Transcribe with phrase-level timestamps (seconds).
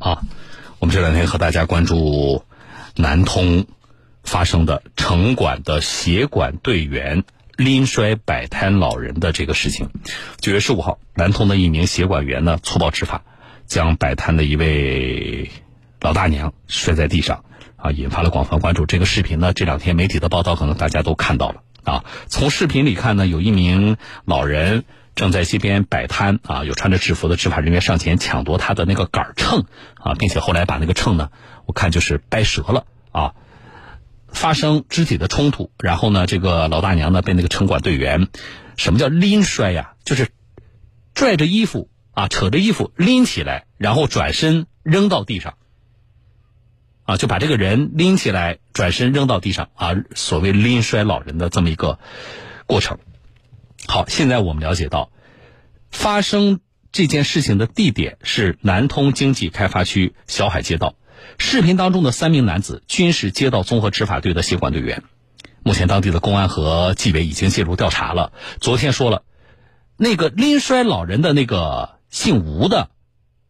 [0.00, 0.22] 啊，
[0.78, 2.42] 我们这两天和大家关注
[2.96, 3.66] 南通
[4.24, 7.24] 发生的城管的协管队员
[7.58, 9.90] 拎摔摆摊老人的这个事情。
[10.40, 13.22] 九月十五号，南通的一名协管员呢粗暴执法，
[13.66, 15.50] 将摆摊的一位
[16.00, 17.44] 老大娘摔在地上，
[17.76, 18.86] 啊，引发了广泛关注。
[18.86, 22.06] 这个视频呢，这两天媒体的报道可能大家都看到了啊。
[22.26, 24.84] 从视频里看呢，有一名老人。
[25.14, 29.66] 正在街边摆摊啊，有穿着制服的执法人员上前抢夺他的那个杆秤
[29.96, 31.30] 啊，并且后来把那个秤呢，
[31.66, 33.34] 我看就是掰折了啊，
[34.28, 38.28] 发生肢体的冲突，然后呢，这个老大娘呢被那个城管队员，
[38.76, 39.92] 什么叫拎摔呀？
[40.04, 40.28] 就是
[41.12, 45.54] 拽着衣服啊，扯着衣服拎起来，然后转身扔到地上
[47.04, 51.98] 啊，就把这个人拎起来，转身扔到地上啊，所谓拎摔老人的这么一个
[52.66, 52.98] 过程。
[53.86, 55.10] 好，现在我们了解到，
[55.90, 56.60] 发生
[56.92, 60.94] 这件事情的地点是南通经济开发区小海街道。
[61.38, 65.02] 视频当中的三名男子均是街道综合执法队的协管队员。
[65.62, 68.32] 目前，当地的公安和纪委已经介入调查了。
[68.60, 69.24] 昨天说了，
[69.96, 72.90] 那个拎摔老人的那个姓吴的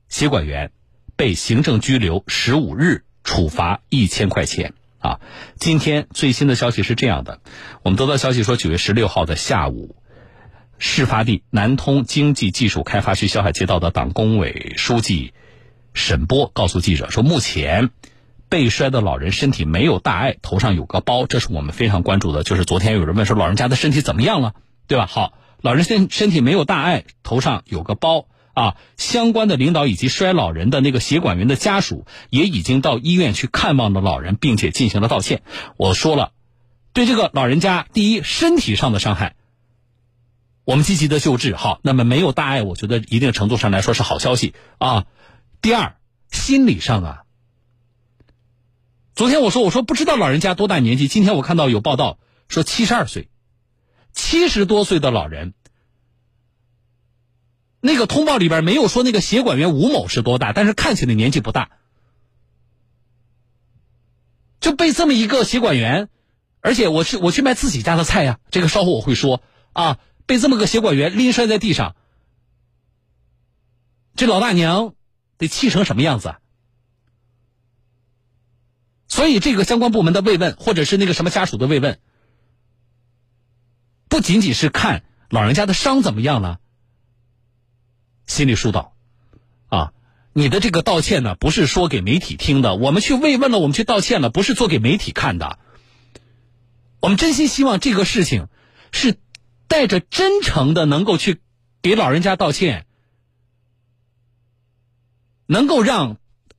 [0.08, 0.73] 协管员
[1.17, 4.75] 被行政拘留十五日，处罚一千块钱。
[4.98, 5.20] 啊，
[5.58, 7.41] 今天最新的消息是这样的，
[7.83, 9.97] 我们得到消息说，九月十六号的下午。
[10.83, 15.34] 事发地南通经济技术开发区小海街道的党工委书记
[15.92, 17.91] 沈波告诉记者说：“目前
[18.48, 22.45] 被摔的老人身体没有大碍，头上有个包，这是我们非常关注的。
[22.45, 24.55] 就是昨天有人问说老人家的身体怎么样了，
[24.86, 25.05] 对吧？
[25.06, 28.77] 好，老人身身体没有大碍，头上有个包啊。
[28.97, 35.42] 相关的领导以及摔老人的那个协管员的家属也已经到医院去看望了老人，并且进行了道歉。
[35.77, 36.33] 我说了，
[36.95, 39.34] 对这个老人家，第一身体上的伤害。”
[40.71, 45.05] 我们积极的救治，好，那么没有大碍，我觉得一定程度上来说是好消息啊。
[45.61, 45.97] 第二，
[46.31, 47.23] 心理上啊，
[49.17, 53.29] 昨天我说我说不知道老人家多大年纪，今天我看到有报道说七十二岁，
[54.13, 55.55] 七十多岁的老人，
[57.80, 61.70] 那个通报里边没有说那个协管员吴某是多大，但是看起来年纪不大，
[64.61, 66.09] 就被这么一个协管员，
[66.61, 69.42] 而且我去我去卖自己家的菜呀，这个稍后我会说
[69.73, 69.98] 啊。
[70.30, 71.96] 被这么个协管员拎摔在地上，
[74.14, 74.95] 这老大娘
[75.39, 76.39] 得气成什么样子啊？
[79.08, 81.98] 所以，这个相关部门的慰问，或者是那个什么家属的慰问，
[84.08, 86.61] 不仅仅是看老人家的伤怎么样了，
[88.29, 88.95] 心理疏导
[89.68, 89.92] 啊。
[90.33, 92.77] 你的这个道歉呢，不是说给媒体听的。
[92.77, 95.58] 我们去慰问了，我们去道歉了，不是做给媒体看的。
[97.01, 98.47] 我们真心希望这个事情
[98.92, 99.18] 是。
[99.70, 101.41] 带着真诚的，能够去
[101.81, 102.86] 给老人家道歉，
[105.47, 106.17] 能够让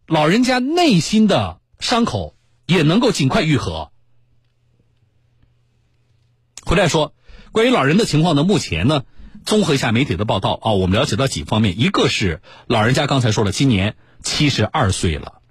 [0.08, 3.92] 老人家内心的伤口也能够尽快愈合。
[6.64, 7.14] 回来说，
[7.52, 9.04] 关于老人的情况呢，目前呢，
[9.46, 15.42] 综合一下媒体的报道啊，我们了解到几方面，一个是老人家刚才说了，今年七十二岁了，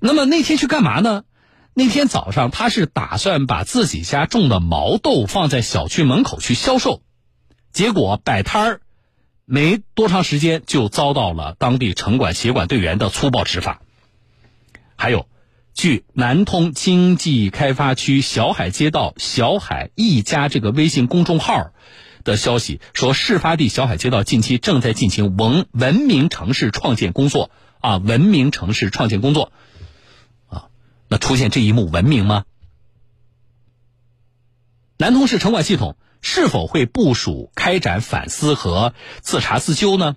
[0.00, 1.24] 那么那天去干嘛呢？
[1.72, 7.02] 那天早上他是打算把自己家种的毛豆放在小区门口去销售。
[7.76, 8.80] 结果摆摊儿
[9.44, 13.82] 没多长时间，就遭到了当地城管协管队员的粗暴执法。
[14.96, 15.28] 还有，
[15.74, 21.72] 据南通经济开发区小海街道小海一家这个微信公众号
[22.24, 27.50] 的消息说，事发地小海街道近期正在进行文文明城市创建工作
[27.80, 29.52] 啊，文明城市创建工作
[30.48, 30.68] 啊，
[31.08, 32.46] 那出现这一幕文明吗？
[34.96, 35.98] 南通市城管系统。
[36.20, 40.16] 是否会部署开展反思和自查自纠呢？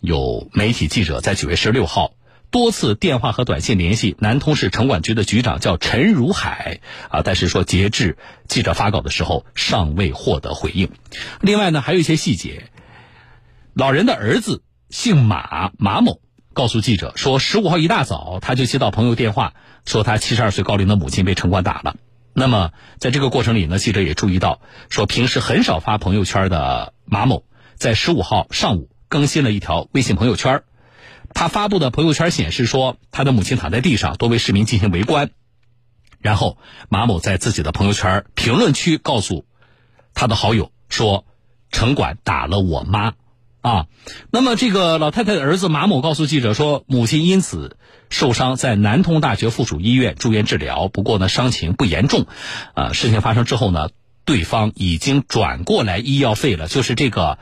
[0.00, 2.14] 有媒体记者在九月十六号
[2.50, 6.80] 多次电话和短信联系南通市城管局的局长，叫陈如海
[7.10, 8.16] 啊，但是说截至
[8.48, 10.90] 记者发稿的时候尚未获得回应。
[11.40, 12.70] 另外呢，还有一些细节，
[13.74, 16.20] 老人的儿子姓马，马某
[16.52, 19.54] 告诉记者说，十五号一大早他就接到朋友电话，
[19.86, 21.96] 说他七十二岁高龄的母亲被城管打了。
[22.32, 27.44] 那么，在这个过程里呢，记者也注意到，说平时很少发朋友圈的马某，
[27.74, 30.62] 在十五号上午更新了一条微信朋友圈。
[31.34, 35.30] 他发布的朋友圈显示说，他的母亲躺在地上，多位市民进行围观。
[36.20, 39.46] 然后，马某在自己的朋友圈评论区告诉
[40.14, 41.24] 他的好友说
[41.70, 43.14] ：“城管打了我妈。”
[43.60, 43.86] 啊，
[44.30, 47.76] 那么这个老太太的儿子马某告诉记者说，母亲因此
[48.08, 50.88] 受伤，在南通大学附属医院住院治疗。
[50.88, 52.26] 不过呢，伤情不严重。
[52.74, 53.90] 啊，事情发生之后呢，
[54.24, 56.68] 对方已经转过来医药费了。
[56.68, 57.38] 就是这个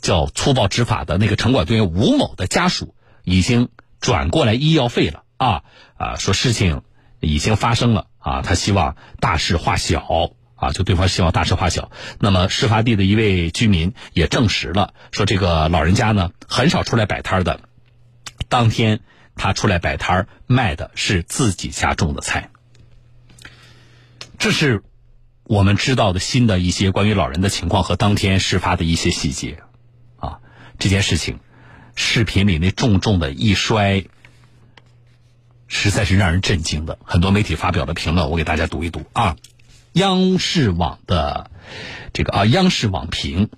[0.00, 3.68] 叫粗暴执法的那个城管队员吴某的家属，已经
[4.00, 5.62] 转过来医药费了啊
[5.96, 6.82] 啊，说事情
[7.20, 11.92] 已经发生了啊，他希望大事化小啊，就对方希望大事化小。
[12.18, 17.60] 那么事发地的一位居民也证实了，说这个老人家呢很少出来摆摊的，
[18.48, 19.00] 当天
[19.36, 22.50] 他出来摆摊卖的是自己家种的菜。
[24.38, 24.82] 这是
[25.44, 29.62] 我们知道的新的一些关于老人的情况和当天事发的一些细节
[30.18, 30.40] 啊，
[30.78, 31.38] 这件事情。
[31.98, 34.04] 视频里那重重的一摔，
[35.66, 36.98] 实在是让人震惊的。
[37.02, 39.34] 很多媒体发表的评论，我给大家读一读啊。
[39.96, 41.50] 央视网的
[42.12, 43.48] 这个啊，央视网评，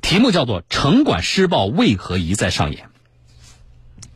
[0.00, 2.88] 题目叫做“城管施暴为何一再上演”。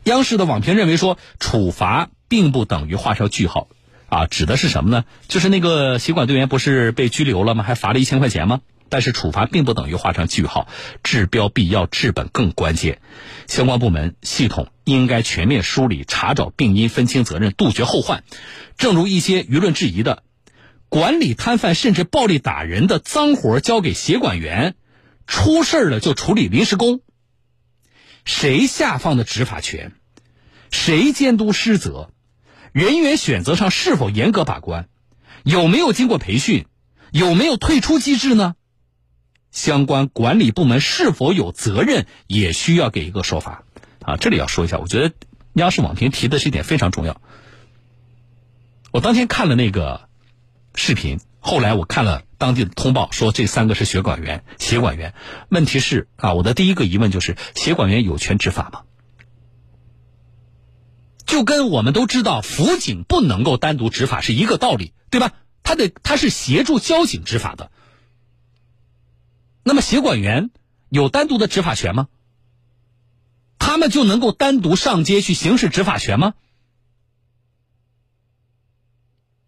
[0.05, 3.67] 央视的网评认为说，处罚并不等于画上句号
[4.09, 5.05] 啊，指的是什么呢？
[5.27, 7.63] 就是那个协管队员不是被拘留了吗？
[7.63, 8.61] 还罚了一千块钱吗？
[8.89, 10.67] 但是处罚并不等于画上句号，
[11.03, 13.01] 治标必要，治本更关键。
[13.45, 18.23] 相关部门系统应该全面梳理、查找病因、分清责任、杜绝后患。
[18.77, 20.23] 正如一些舆论质疑的，
[20.95, 24.75] 管理摊贩甚至暴力打人的脏活交给协管员，
[25.27, 27.01] 出事了就处理临时工。
[28.23, 29.91] 谁下放的执法权？
[30.71, 32.11] 谁监督失责？
[32.71, 34.87] 人员选择上是否严格把关？
[35.43, 36.65] 有没有经过培训？
[37.11, 38.55] 有没有退出机制呢？
[39.51, 43.65] 相关管理部门是否有责任，也需要给一个说法
[44.01, 44.15] 啊！
[44.15, 45.13] 这里要说一下，我觉得
[45.55, 47.19] 央视网评提的这一点非常重要。
[48.93, 50.04] 我当天看了那个
[50.75, 55.13] 视频，后来我看了当地的通报，说这三个是协管员，协管员。
[55.49, 58.83] 问题是啊，我的第一个疑问就是：协管员有权执法吗？
[61.25, 65.33] 就跟我们都知道辅警不能够单独执法是一个道理，对吧？
[65.63, 67.71] 他得他是协助交警执法的。
[69.63, 70.51] 那么，协管员
[70.89, 72.07] 有单独的执法权吗？
[73.57, 76.35] 他们就能够单独上街去行使执法权吗？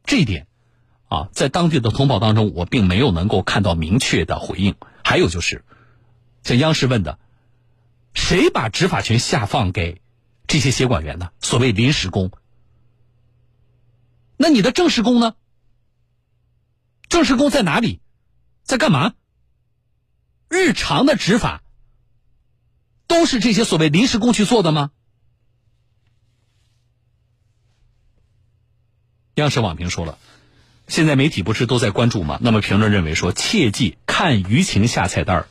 [0.03, 0.47] 这一点
[1.07, 4.75] 啊，在当地的通报当中，我并没有能够看到明确的回应。
[5.03, 5.63] 还有就是，
[6.43, 7.17] 像央视问的，
[8.13, 10.01] 谁把执法权下放给
[10.47, 11.31] 这些协管员呢？
[11.39, 12.31] 所谓临时工，
[14.35, 15.35] 那你的正式工呢？
[17.07, 18.01] 正式工在哪里？
[18.63, 19.13] 在干嘛？
[20.49, 21.63] 日常的执法
[23.07, 24.91] 都是这些所谓临时工去做的吗？
[29.35, 30.17] 央视网评说了，
[30.87, 32.39] 现在媒体不是都在关注吗？
[32.41, 35.47] 那么评论认为说，切记看舆情下菜单儿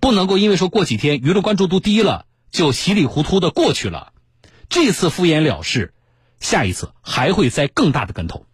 [0.00, 4.12] 不能够因为说过几天舆论关注度低了，就稀里糊涂的过去了。
[4.68, 5.94] 这次敷衍了事，
[6.40, 8.46] 下一次还会栽更大的跟头。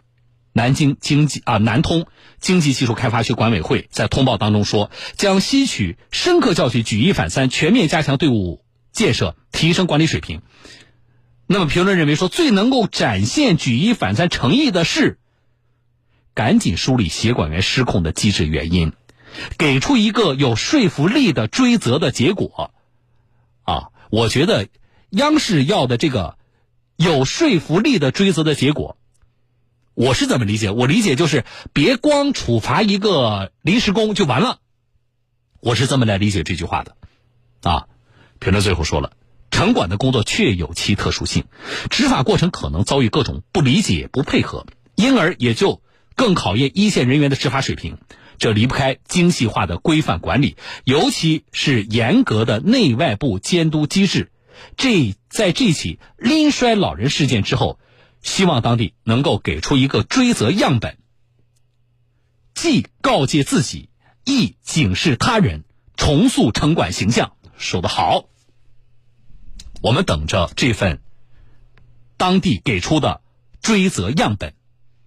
[0.53, 2.07] 南京经济啊，南通
[2.39, 10.43] 经济技术开发区管委会在通报当中说，将吸取深刻教训，举一反三，全面加强队伍建设，提升管理水平。
[11.47, 15.19] 那么评论认为说，最能够展现举一反三诚意的是，
[16.35, 18.93] 赶紧梳理协管员失控的机制原因，
[19.59, 22.73] 给出一个有说服力的追责的结果。
[23.63, 24.69] 啊，我觉得
[25.11, 26.39] 央视要的这个
[26.97, 28.97] 有说服力的追责的结果。
[29.95, 30.71] 我是怎么理解？
[30.71, 34.59] 我理解就是别光处罚一个临时工就完了。
[35.61, 36.97] 我是这么来理解这句话的，
[37.63, 37.87] 啊，
[38.41, 39.13] 评论最后说了，
[39.55, 41.45] 城管的工作确有其特殊性，
[41.89, 45.81] 执法过程可能遭遇各种不理解、不配合，因而也就
[46.17, 47.99] 更考验一线人员的执法水平。
[48.37, 54.33] 这离不开精细化的规范管理，尤其是严格的内外部监督机制。
[54.77, 57.79] 这在这起拎摔老人事件之后。
[58.23, 60.97] 希望当地能够给出一个追责样本，
[62.55, 63.91] 既告诫自己，
[64.25, 67.35] 亦警示他人，重塑城管形象。
[67.59, 68.31] 说得好，
[69.85, 71.03] 我们等着这份
[72.17, 73.21] 当地给出的
[73.61, 74.55] 追责样本。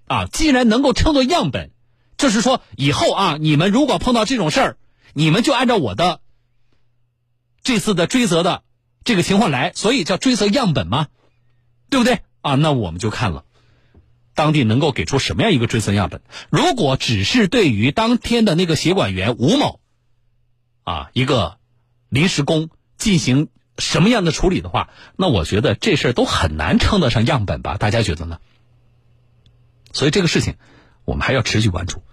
[0.05, 1.71] 啊，既然能够称作样本，
[2.15, 4.77] 就是说以后啊，你们如果碰到这种事儿，
[5.13, 6.21] 你们就按照我的
[7.63, 8.61] 这次的追责的
[9.03, 11.07] 这个情况来，所以叫追责样本嘛，
[11.89, 12.21] 对不对？
[12.41, 13.45] 啊，那我们就看了，
[14.35, 16.21] 当地能够给出什么样一个追责样本？
[16.51, 19.79] 如果只是对于当天的那个协管员吴某，
[20.83, 21.57] 啊，一个
[22.09, 22.69] 临时工
[22.99, 27.77] 进行什么样的处理的话，那我觉得这事儿都很难称得上样本吧？
[27.77, 28.39] 大家觉得呢？
[29.93, 30.55] 所以这个事情
[31.05, 32.03] 我们还要持续关注。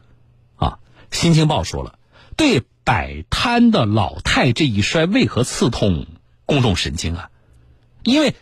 [0.56, 0.78] 啊，
[1.16, 1.99] 《新京报》说了，
[2.37, 6.06] 对摆摊的老太这一摔为何刺痛
[6.47, 7.30] 公众神经啊？
[8.02, 8.35] 因为。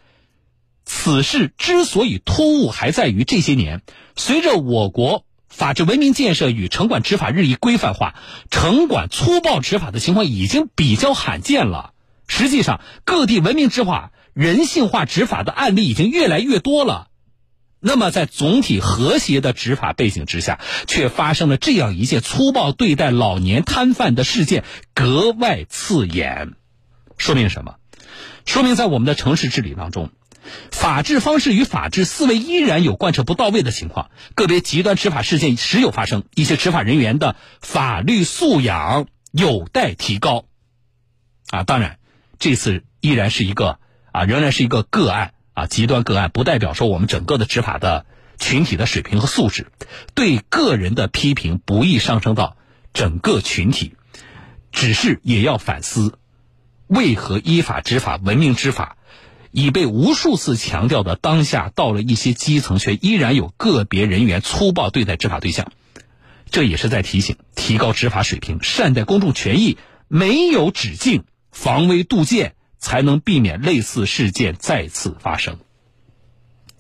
[0.85, 3.83] 此事之所以突兀，还在于这些年，
[4.17, 8.17] 随着我国法治文明建设与城管执法日益规范化，
[8.50, 11.95] 城管粗暴执法的情况已经比较罕见了。
[12.29, 17.09] 实际上，各地文明执法、人性化执法的案例已经越来越多了。
[17.79, 24.64] 那么，在总体和谐的执法背景之下，却发生了这样一件粗暴对待老年摊贩的事件，
[24.95, 26.52] 格外刺眼。
[27.19, 27.75] 说明什么？
[28.47, 30.11] 说明在我们的城市治理当中，
[30.71, 40.45] 法治方式与法治思维依然有贯彻不到位的情况，个别极端执法事件时有发生，一些执法人员的法律素养有待提高。
[41.50, 41.99] 啊，当然，
[42.42, 43.78] 这次依然是一个
[44.11, 45.32] 啊，仍然是一个个案。
[45.54, 48.04] 啊，极端个案不代表说我们整个的执法的
[48.37, 49.68] 群体的水平和素质，
[50.14, 52.56] 对个人的批评不易上升到
[52.92, 53.94] 整个群体，
[54.72, 56.18] 只是也要反思，
[56.88, 58.96] 为何依法执法、文明执法，
[59.52, 65.70] 已被无数次强调的当下，到了一些基层却依然有个别人员粗暴对待执法对象，
[66.50, 69.76] 这也是在提醒提高执法水平，善待公众权益，
[70.08, 72.56] 没有止境，防微杜渐。
[72.82, 75.61] 才能避免类似事件再次发生。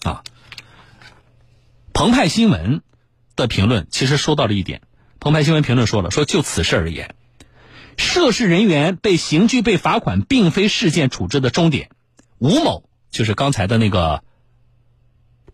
[0.02, 0.24] 啊，
[1.92, 2.82] 澎湃新闻
[3.36, 4.82] 的评论其实说到了一点，
[5.20, 7.14] 澎湃新闻评论说了，说就此事而言，
[7.96, 11.88] 涉事人员被刑拘被罚款，并非事件处置的终点。
[12.38, 14.24] 吴某就是刚才的那个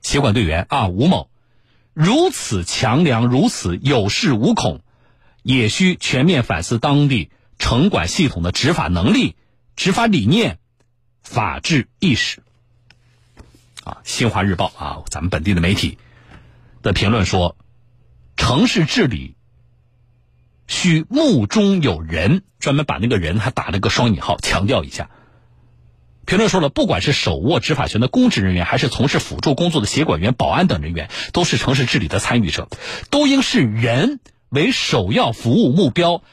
[0.01, 1.29] 协管队员啊，吴某
[1.93, 4.81] 如此强梁，如此有恃无恐，
[5.43, 9.37] 也需全面反思当地城管系统的执法能力。
[9.77, 10.59] 执法理念、
[11.23, 12.43] 法治意识，
[13.85, 15.99] 啊，《新华日报》啊，咱们本地的媒体
[16.83, 17.57] 的评论说，
[18.37, 19.37] 城市治理
[20.67, 25.11] 需目中有人，专门把那个人还打了个双引号，强调一下。
[26.27, 32.69] 评论说了，不管是手握执法权的公职人员，还是从事辅助工作的协管员、保安等人员，都是城市治理的参与者，
[33.11, 36.25] 都应视人为首要服务目标。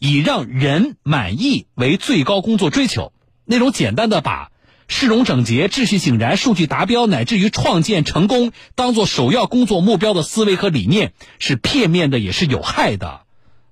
[0.00, 3.12] 以让人满意为最高工作追求，
[3.44, 4.50] 那种简单的把
[4.88, 13.20] 市容整洁、秩序井然、数据达标，乃至于创建成功当做首要工作目标的思维和理念，是片面的，也是有害的。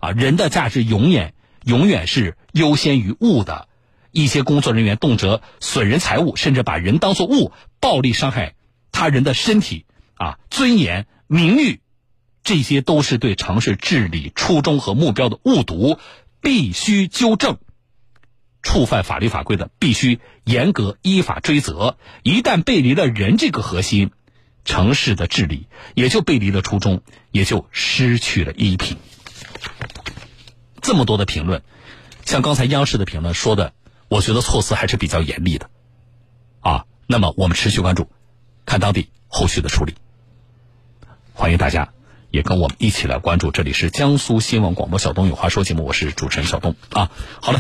[0.01, 1.33] 啊，人的价值永远
[1.65, 3.67] 永远是优先于物的。
[4.13, 8.55] 一些工作人员动辄损人财物，甚至把人当作物，暴力伤害
[8.93, 11.81] 他人的身体、啊尊严、名誉。
[12.43, 15.99] 这些都是对城市治理初衷和目标的误读，
[16.41, 17.59] 必须纠正。
[18.63, 21.97] 触犯法律法规的，必须严格依法追责。
[22.23, 24.11] 一旦背离了人这个核心，
[24.65, 28.97] 城市的治理也就背离了初衷，也就失去了依凭。
[30.81, 31.63] 这么多的评论，
[32.25, 33.73] 像刚才央视的评论说的，
[34.09, 35.71] 我觉得措辞还是比较严厉的。
[36.61, 38.11] 啊，那么我们持续关注，
[38.67, 39.95] 看当地后续的处理。
[41.33, 41.93] 欢迎大家。
[42.31, 47.11] 也跟我们一起来关注，这里是江苏新闻广播小东有话说节目，我是主持人小东啊。
[47.41, 47.57] 好了。